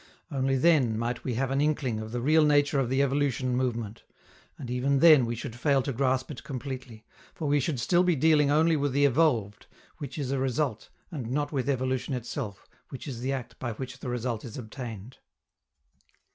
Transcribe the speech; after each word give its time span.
Only 0.31 0.57
then 0.57 0.97
might 0.97 1.23
we 1.23 1.35
have 1.35 1.51
an 1.51 1.61
inkling 1.61 1.99
of 1.99 2.11
the 2.11 2.21
real 2.21 2.43
nature 2.43 2.79
of 2.79 2.89
the 2.89 3.03
evolution 3.03 3.55
movement; 3.55 4.01
and 4.57 4.67
even 4.67 4.97
then 4.97 5.27
we 5.27 5.35
should 5.35 5.55
fail 5.55 5.83
to 5.83 5.93
grasp 5.93 6.31
it 6.31 6.43
completely, 6.43 7.05
for 7.35 7.47
we 7.47 7.59
should 7.59 7.79
still 7.79 8.01
be 8.01 8.15
dealing 8.15 8.49
only 8.49 8.75
with 8.75 8.93
the 8.93 9.05
evolved, 9.05 9.67
which 9.99 10.17
is 10.17 10.31
a 10.31 10.39
result, 10.39 10.89
and 11.11 11.29
not 11.29 11.51
with 11.51 11.69
evolution 11.69 12.15
itself, 12.15 12.67
which 12.89 13.07
is 13.07 13.19
the 13.19 13.31
act 13.31 13.59
by 13.59 13.73
which 13.73 13.99
the 13.99 14.09
result 14.09 14.43
is 14.43 14.57
obtained. 14.57 15.19